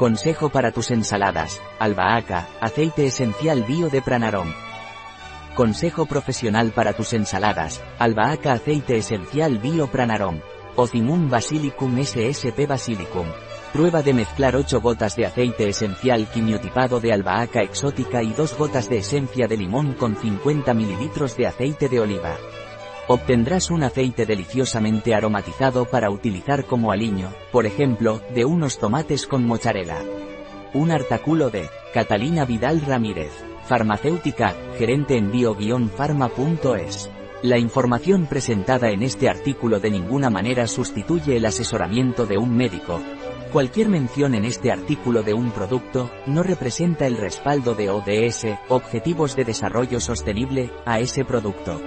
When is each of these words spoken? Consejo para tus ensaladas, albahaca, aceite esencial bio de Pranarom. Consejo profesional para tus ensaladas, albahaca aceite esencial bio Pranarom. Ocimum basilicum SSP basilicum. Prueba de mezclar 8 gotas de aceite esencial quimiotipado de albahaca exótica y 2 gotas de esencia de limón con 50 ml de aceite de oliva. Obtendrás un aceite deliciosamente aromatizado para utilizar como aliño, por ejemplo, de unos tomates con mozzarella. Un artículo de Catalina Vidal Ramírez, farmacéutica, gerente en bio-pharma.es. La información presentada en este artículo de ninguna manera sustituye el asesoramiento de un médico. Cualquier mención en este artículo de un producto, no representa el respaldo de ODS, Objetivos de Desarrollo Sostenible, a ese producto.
Consejo 0.00 0.48
para 0.48 0.72
tus 0.72 0.90
ensaladas, 0.92 1.60
albahaca, 1.78 2.48
aceite 2.62 3.04
esencial 3.04 3.64
bio 3.64 3.90
de 3.90 4.00
Pranarom. 4.00 4.50
Consejo 5.54 6.06
profesional 6.06 6.72
para 6.72 6.94
tus 6.94 7.12
ensaladas, 7.12 7.84
albahaca 7.98 8.54
aceite 8.54 8.96
esencial 8.96 9.58
bio 9.58 9.88
Pranarom. 9.88 10.40
Ocimum 10.74 11.28
basilicum 11.28 11.98
SSP 11.98 12.66
basilicum. 12.66 13.26
Prueba 13.74 14.00
de 14.00 14.14
mezclar 14.14 14.56
8 14.56 14.80
gotas 14.80 15.16
de 15.16 15.26
aceite 15.26 15.68
esencial 15.68 16.30
quimiotipado 16.30 16.98
de 16.98 17.12
albahaca 17.12 17.60
exótica 17.60 18.22
y 18.22 18.32
2 18.32 18.56
gotas 18.56 18.88
de 18.88 19.00
esencia 19.00 19.48
de 19.48 19.58
limón 19.58 19.92
con 19.92 20.16
50 20.16 20.72
ml 20.72 21.36
de 21.36 21.46
aceite 21.46 21.90
de 21.90 22.00
oliva. 22.00 22.38
Obtendrás 23.08 23.70
un 23.70 23.82
aceite 23.82 24.26
deliciosamente 24.26 25.14
aromatizado 25.14 25.84
para 25.84 26.10
utilizar 26.10 26.64
como 26.64 26.92
aliño, 26.92 27.32
por 27.50 27.66
ejemplo, 27.66 28.20
de 28.34 28.44
unos 28.44 28.78
tomates 28.78 29.26
con 29.26 29.46
mozzarella. 29.46 29.98
Un 30.74 30.90
artículo 30.90 31.50
de 31.50 31.68
Catalina 31.92 32.44
Vidal 32.44 32.80
Ramírez, 32.82 33.32
farmacéutica, 33.66 34.54
gerente 34.78 35.16
en 35.16 35.32
bio-pharma.es. 35.32 37.10
La 37.42 37.58
información 37.58 38.26
presentada 38.26 38.90
en 38.90 39.02
este 39.02 39.28
artículo 39.28 39.80
de 39.80 39.90
ninguna 39.90 40.30
manera 40.30 40.66
sustituye 40.66 41.36
el 41.36 41.46
asesoramiento 41.46 42.26
de 42.26 42.36
un 42.36 42.54
médico. 42.54 43.00
Cualquier 43.50 43.88
mención 43.88 44.34
en 44.34 44.44
este 44.44 44.70
artículo 44.70 45.24
de 45.24 45.34
un 45.34 45.50
producto, 45.50 46.10
no 46.26 46.44
representa 46.44 47.06
el 47.06 47.16
respaldo 47.16 47.74
de 47.74 47.90
ODS, 47.90 48.46
Objetivos 48.68 49.34
de 49.34 49.44
Desarrollo 49.44 49.98
Sostenible, 49.98 50.70
a 50.84 51.00
ese 51.00 51.24
producto. 51.24 51.80